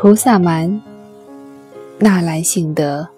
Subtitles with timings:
[0.00, 0.80] 菩萨蛮，
[1.98, 3.08] 纳兰性德。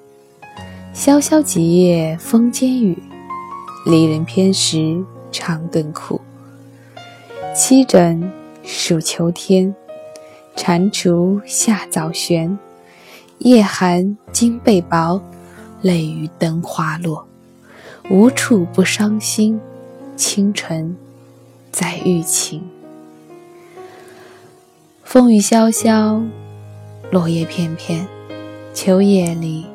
[0.94, 2.96] 萧萧几夜风间雨，
[3.84, 6.18] 离人偏食长更苦。
[7.54, 8.32] 七枕
[8.64, 9.74] 数秋天，
[10.56, 12.58] 蟾蜍下早旋。
[13.40, 15.20] 夜寒经被薄，
[15.82, 17.26] 泪雨灯花落。
[18.08, 19.60] 无处不伤心，
[20.16, 20.96] 清晨
[21.70, 22.66] 在欲晴。
[25.04, 26.22] 风雨萧萧，
[27.10, 28.06] 落叶片片，
[28.72, 29.66] 秋夜里。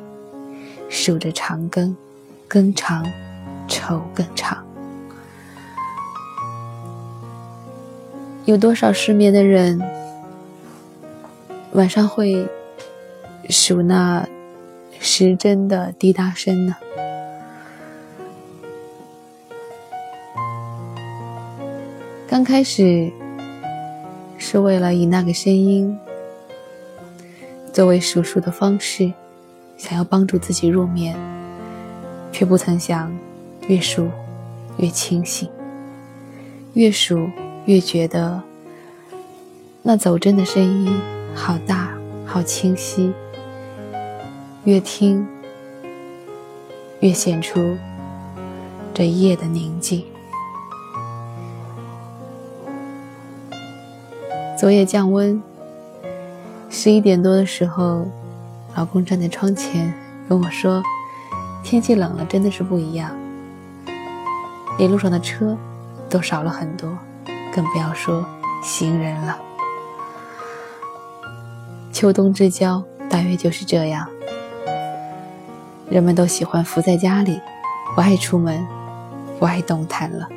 [0.88, 1.94] 数着长更，
[2.46, 3.04] 更长，
[3.66, 4.64] 愁更长。
[8.44, 9.82] 有多少失眠的人，
[11.72, 12.46] 晚上会
[13.50, 14.26] 数那
[15.00, 16.76] 时针的滴答声呢？
[22.28, 23.10] 刚开始
[24.38, 25.98] 是为了以那个声音
[27.76, 29.12] 作为数数的方式。
[29.76, 31.14] 想要帮助自己入眠，
[32.32, 33.14] 却不曾想，
[33.68, 34.08] 越数
[34.78, 35.46] 越清醒，
[36.72, 37.28] 越数
[37.66, 38.42] 越觉得
[39.82, 40.98] 那走针的声音
[41.34, 43.12] 好大好清晰，
[44.64, 45.28] 越听
[47.00, 47.76] 越显出
[48.94, 50.02] 这夜的宁静。
[54.58, 55.42] 昨夜降温，
[56.86, 58.06] 十一点多的时候。
[58.76, 59.92] 老公站在窗前
[60.28, 60.80] 跟我说
[61.64, 63.10] ：“天气冷了，真的是不一样。
[64.78, 65.58] 一路上的车
[66.08, 66.96] 都少了很多，
[67.52, 68.24] 更不要说
[68.62, 69.36] 行人了。
[71.90, 74.06] 秋冬之交大约就是这样，
[75.90, 77.40] 人们都喜欢伏在家里，
[77.96, 78.64] 不爱出门，
[79.40, 80.28] 不爱动弹了。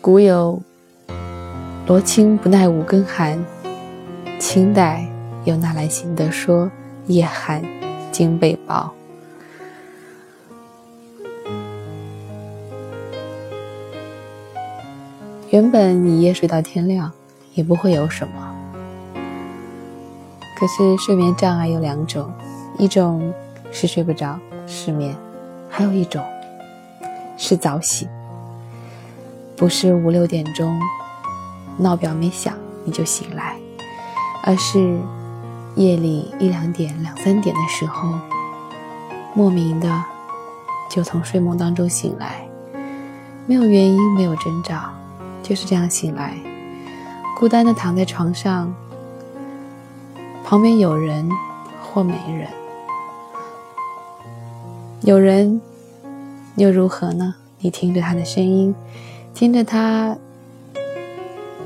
[0.00, 0.60] 古有。”
[1.86, 3.42] 罗青不耐五更寒，
[4.38, 5.08] 清代
[5.44, 6.70] 有纳兰性德说
[7.08, 7.62] ：“夜寒
[8.12, 8.92] 惊被薄。”
[15.48, 17.10] 原本一夜睡到天亮
[17.54, 18.54] 也不会有什么，
[20.58, 22.30] 可是睡眠障碍有两种，
[22.76, 23.32] 一种
[23.72, 25.16] 是睡不着失眠，
[25.70, 26.22] 还有一种
[27.38, 28.06] 是早醒，
[29.58, 30.80] 不是五六点钟。
[31.80, 32.54] 闹表没响
[32.84, 33.56] 你就醒来，
[34.42, 34.98] 而是
[35.76, 38.14] 夜里一两点、两三点的时候，
[39.32, 40.04] 莫名的
[40.90, 42.48] 就从睡梦当中醒来，
[43.46, 44.90] 没有原因，没有征兆，
[45.40, 46.36] 就是这样醒来，
[47.38, 48.74] 孤单的躺在床上，
[50.44, 51.30] 旁边有人
[51.80, 52.48] 或没人，
[55.02, 55.60] 有人
[56.56, 57.36] 又如何呢？
[57.60, 58.74] 你听着他的声音，
[59.38, 60.18] 听着他。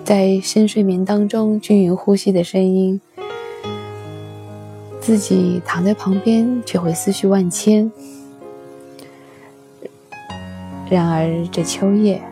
[0.04, 3.00] 在深睡眠当中均匀呼吸的声音，
[5.00, 7.90] 自己躺在旁边却会思绪万千。
[10.90, 12.22] 然而这秋夜，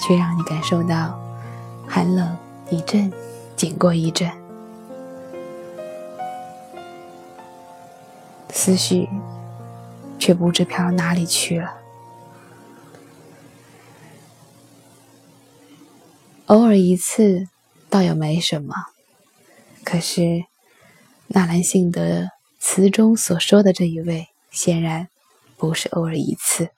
[0.00, 1.16] 却让你感受到
[1.86, 2.36] 寒冷
[2.68, 3.12] 一阵
[3.54, 4.28] 紧过一阵，
[8.50, 9.08] 思绪
[10.18, 11.70] 却不知飘到哪里去了。
[16.46, 17.48] 偶尔一次，
[17.90, 18.72] 倒也没什么。
[19.82, 20.44] 可是，
[21.26, 22.28] 纳兰性德
[22.60, 25.08] 词中所说的这一位，显然
[25.56, 26.68] 不是偶尔一次，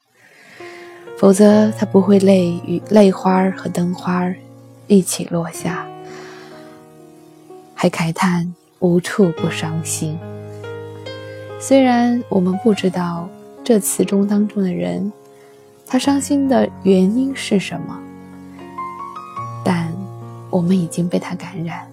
[1.19, 4.35] 否则他不会泪与泪花和灯花
[4.87, 5.87] 一起落下，
[7.75, 10.19] 还慨叹无处不伤心。
[11.61, 13.29] 虽然我们不知道
[13.63, 15.13] 这词中当中的人，
[15.87, 18.03] 他伤心的原因是什么。
[19.69, 19.93] 但
[20.49, 21.87] 我们已经被他感染，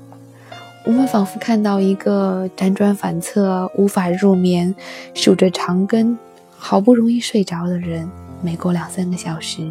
[0.86, 4.74] 我们仿佛看到一个辗转反侧、无法入眠、
[5.14, 6.18] 数着长根、
[6.58, 8.10] 好不容易睡着的人，
[8.42, 9.70] 没过两三个小时，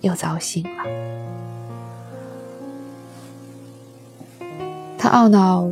[0.00, 0.84] 又早醒了。
[4.96, 5.70] 他懊恼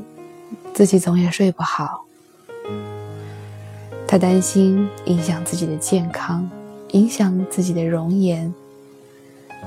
[0.74, 2.04] 自己总也睡不好，
[4.06, 6.46] 他担心影响自己的健康，
[6.90, 8.52] 影响自己的容颜。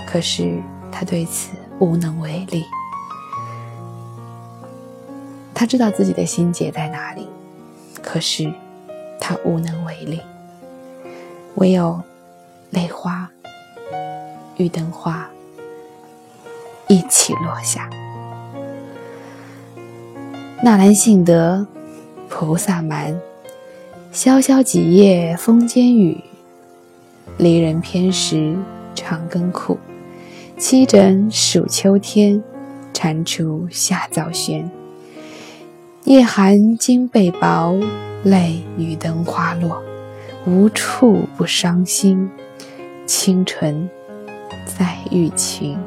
[0.08, 0.62] 可是
[0.92, 1.52] 他对此。
[1.80, 2.64] 无能为力，
[5.52, 7.28] 他知道自己的心结在哪里，
[8.04, 8.54] 可是
[9.20, 10.22] 他无能为力，
[11.56, 12.00] 唯有
[12.70, 13.28] 泪花
[14.58, 15.28] 与灯花
[16.88, 17.90] 一起落下。
[20.62, 21.66] 纳兰性德，
[22.30, 23.20] 菩萨蛮，
[24.12, 26.24] 萧萧几夜风间雨，
[27.40, 28.56] 离人偏食
[28.94, 29.80] 长更苦。
[30.62, 32.40] 七枕数秋天，
[32.94, 34.70] 蟾蜍下早弦。
[36.04, 37.76] 夜寒惊被薄，
[38.24, 39.82] 泪雨灯花落，
[40.46, 42.30] 无处不伤心。
[43.08, 43.90] 清纯
[44.68, 45.80] 在玉琴。